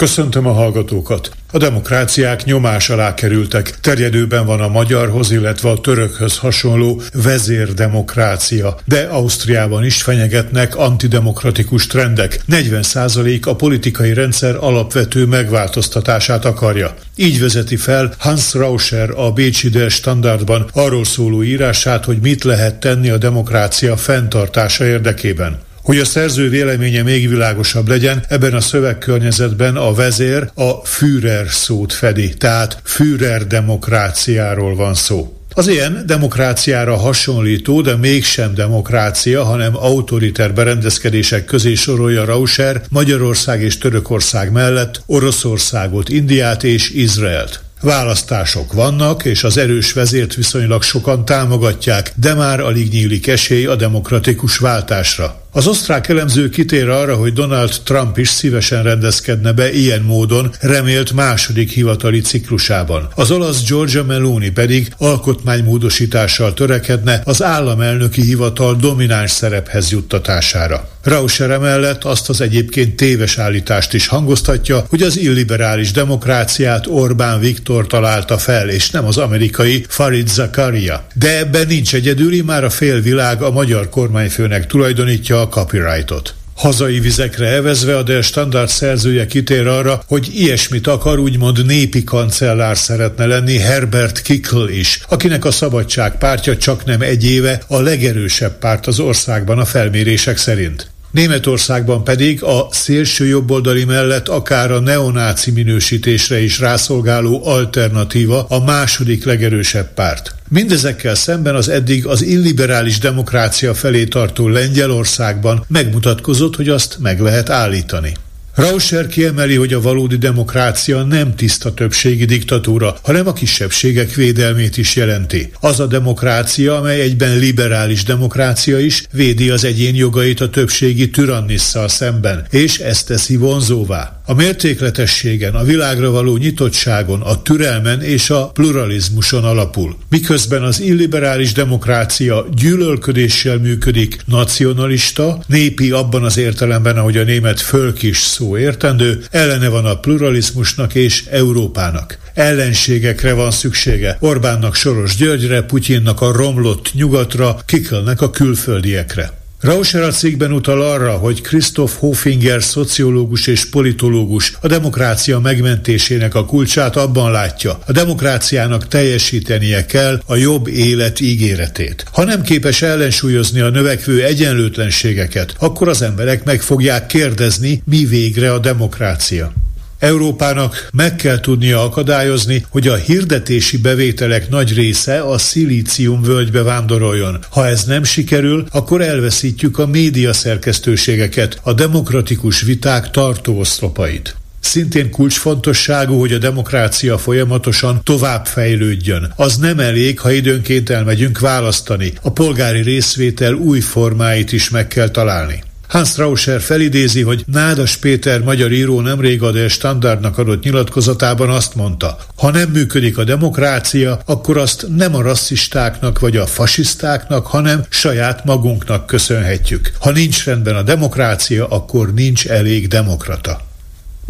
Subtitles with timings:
[0.00, 1.30] Köszöntöm a hallgatókat!
[1.52, 3.80] A demokráciák nyomás alá kerültek.
[3.80, 8.76] Terjedőben van a magyarhoz, illetve a törökhöz hasonló vezérdemokrácia.
[8.84, 12.40] De Ausztriában is fenyegetnek antidemokratikus trendek.
[12.50, 16.94] 40% a politikai rendszer alapvető megváltoztatását akarja.
[17.16, 22.80] Így vezeti fel Hans Rauscher a Bécsi Der Standardban arról szóló írását, hogy mit lehet
[22.80, 25.58] tenni a demokrácia fenntartása érdekében.
[25.82, 31.92] Hogy a szerző véleménye még világosabb legyen, ebben a szövegkörnyezetben a vezér a Führer szót
[31.92, 35.34] fedi, tehát Führer demokráciáról van szó.
[35.54, 43.78] Az ilyen demokráciára hasonlító, de mégsem demokrácia, hanem autoriter berendezkedések közé sorolja Rauscher Magyarország és
[43.78, 47.62] Törökország mellett Oroszországot, Indiát és Izraelt.
[47.80, 53.76] Választások vannak, és az erős vezért viszonylag sokan támogatják, de már alig nyílik esély a
[53.76, 55.39] demokratikus váltásra.
[55.52, 61.12] Az osztrák elemző kitér arra, hogy Donald Trump is szívesen rendezkedne be ilyen módon remélt
[61.12, 63.08] második hivatali ciklusában.
[63.14, 70.88] Az olasz Giorgia Meloni pedig alkotmánymódosítással törekedne az államelnöki hivatal domináns szerephez juttatására.
[71.02, 77.86] Rauscher emellett azt az egyébként téves állítást is hangoztatja, hogy az illiberális demokráciát Orbán Viktor
[77.86, 81.06] találta fel, és nem az amerikai Farid Zakaria.
[81.14, 86.34] De ebben nincs egyedüli, már a félvilág a magyar kormányfőnek tulajdonítja a copyrightot.
[86.56, 92.76] Hazai vizekre evezve a Der Standard szerzője kitér arra, hogy ilyesmit akar úgymond népi kancellár
[92.76, 98.58] szeretne lenni Herbert Kickl is, akinek a szabadság pártja csak nem egy éve a legerősebb
[98.58, 100.89] párt az országban a felmérések szerint.
[101.10, 109.24] Németországban pedig a szélső jobboldali mellett akár a neonáci minősítésre is rászolgáló alternatíva a második
[109.24, 110.34] legerősebb párt.
[110.48, 117.50] Mindezekkel szemben az eddig az illiberális demokrácia felé tartó Lengyelországban megmutatkozott, hogy azt meg lehet
[117.50, 118.12] állítani.
[118.54, 124.96] Rauscher kiemeli, hogy a valódi demokrácia nem tiszta többségi diktatúra, hanem a kisebbségek védelmét is
[124.96, 125.52] jelenti.
[125.60, 131.88] Az a demokrácia, amely egyben liberális demokrácia is, védi az egyén jogait a többségi tyrannisszal
[131.88, 134.20] szemben, és ezt teszi vonzóvá.
[134.26, 139.96] A mértékletességen, a világra való nyitottságon, a türelmen és a pluralizmuson alapul.
[140.08, 148.02] Miközben az illiberális demokrácia gyűlölködéssel működik, nacionalista, népi abban az értelemben, ahogy a német fölk
[148.02, 152.18] is szó értendő, ellene van a pluralizmusnak és Európának.
[152.34, 154.16] Ellenségekre van szüksége.
[154.20, 159.39] Orbánnak Soros Györgyre, Putyinnak a romlott nyugatra, Kikelnek a külföldiekre.
[159.60, 166.44] Rauscher a cikkben utal arra, hogy Christoph Hofinger szociológus és politológus a demokrácia megmentésének a
[166.44, 172.04] kulcsát abban látja, a demokráciának teljesítenie kell a jobb élet ígéretét.
[172.12, 178.52] Ha nem képes ellensúlyozni a növekvő egyenlőtlenségeket, akkor az emberek meg fogják kérdezni, mi végre
[178.52, 179.52] a demokrácia.
[180.00, 187.38] Európának meg kell tudnia akadályozni, hogy a hirdetési bevételek nagy része a szilícium völgybe vándoroljon.
[187.50, 194.36] Ha ez nem sikerül, akkor elveszítjük a média szerkesztőségeket, a demokratikus viták tartóoszlopait.
[194.60, 199.32] Szintén kulcsfontosságú, hogy a demokrácia folyamatosan tovább fejlődjön.
[199.36, 202.12] Az nem elég, ha időnként elmegyünk választani.
[202.22, 205.62] A polgári részvétel új formáit is meg kell találni.
[205.90, 212.16] Hans Rauscher felidézi, hogy Nádas Péter magyar író nemrég a Standardnak adott nyilatkozatában azt mondta,
[212.36, 218.44] ha nem működik a demokrácia, akkor azt nem a rasszistáknak vagy a fasisztáknak, hanem saját
[218.44, 219.92] magunknak köszönhetjük.
[220.00, 223.69] Ha nincs rendben a demokrácia, akkor nincs elég demokrata.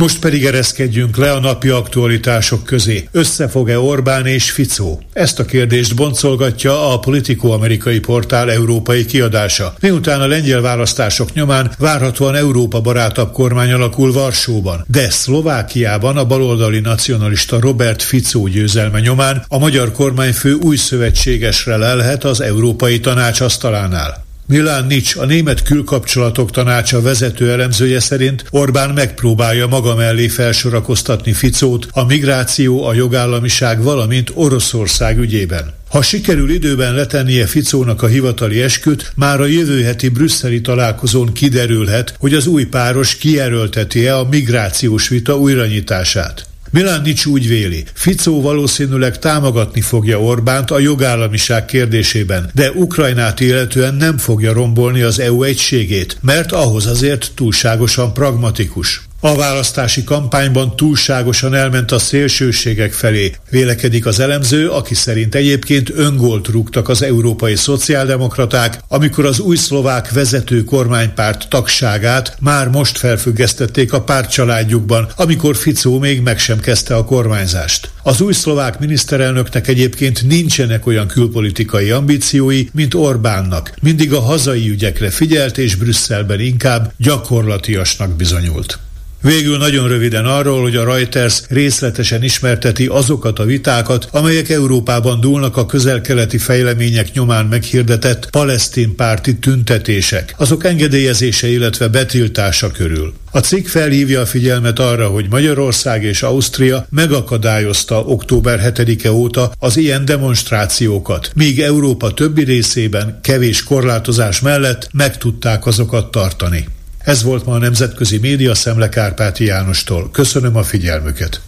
[0.01, 3.09] Most pedig ereszkedjünk le a napi aktualitások közé.
[3.11, 5.03] Összefog-e Orbán és Ficó?
[5.13, 9.75] Ezt a kérdést boncolgatja a Politico amerikai portál európai kiadása.
[9.81, 16.81] Miután a lengyel választások nyomán várhatóan Európa barátabb kormány alakul Varsóban, de Szlovákiában a baloldali
[16.81, 24.29] nacionalista Robert Ficó győzelme nyomán a magyar kormányfő új szövetségesre lelhet az Európai Tanács asztalánál.
[24.51, 31.89] Milán Nics, a német külkapcsolatok tanácsa vezető elemzője szerint Orbán megpróbálja maga mellé felsorakoztatni Ficót
[31.91, 35.75] a migráció, a jogállamiság, valamint Oroszország ügyében.
[35.89, 42.15] Ha sikerül időben letennie Ficónak a hivatali esküt, már a jövő heti brüsszeli találkozón kiderülhet,
[42.19, 46.50] hogy az új páros kijelölteti-e a migrációs vita újranyitását.
[46.73, 54.19] Milánnics úgy véli, Ficó valószínűleg támogatni fogja Orbánt a jogállamiság kérdésében, de Ukrajnát illetően nem
[54.19, 59.10] fogja rombolni az EU egységét, mert ahhoz azért túlságosan pragmatikus.
[59.23, 63.35] A választási kampányban túlságosan elment a szélsőségek felé.
[63.51, 70.13] Vélekedik az elemző, aki szerint egyébként öngolt rúgtak az európai szociáldemokraták, amikor az új szlovák
[70.13, 77.05] vezető kormánypárt tagságát már most felfüggesztették a pártcsaládjukban, amikor Ficó még meg sem kezdte a
[77.05, 77.91] kormányzást.
[78.03, 83.75] Az új szlovák miniszterelnöknek egyébként nincsenek olyan külpolitikai ambíciói, mint Orbánnak.
[83.83, 88.79] Mindig a hazai ügyekre figyelt, és Brüsszelben inkább gyakorlatiasnak bizonyult.
[89.23, 95.57] Végül nagyon röviden arról, hogy a Reuters részletesen ismerteti azokat a vitákat, amelyek Európában dúlnak
[95.57, 103.13] a közel-keleti fejlemények nyomán meghirdetett palesztin párti tüntetések, azok engedélyezése, illetve betiltása körül.
[103.31, 109.77] A cikk felhívja a figyelmet arra, hogy Magyarország és Ausztria megakadályozta október 7-e óta az
[109.77, 116.69] ilyen demonstrációkat, míg Európa többi részében kevés korlátozás mellett meg tudták azokat tartani.
[117.05, 120.11] Ez volt ma a Nemzetközi Média Szemle Kárpáti Jánostól.
[120.11, 121.41] Köszönöm a figyelmüket.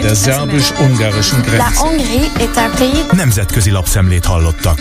[0.00, 1.56] Der szerbus-ungarischen Grenze.
[1.56, 3.06] La Hongrie est un pays...
[3.10, 4.80] Nemzetközi lapszemlét hallottak.